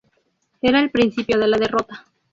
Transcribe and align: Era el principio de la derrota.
Era 0.63 0.79
el 0.79 0.89
principio 0.89 1.37
de 1.37 1.47
la 1.47 1.57
derrota. 1.59 2.07